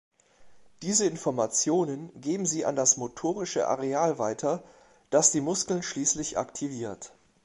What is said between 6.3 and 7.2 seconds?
aktiviert.